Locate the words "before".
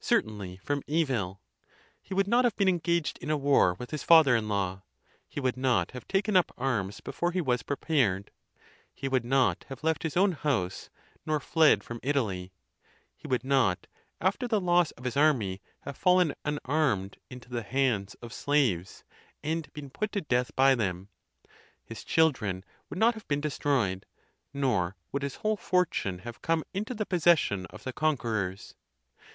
7.02-7.32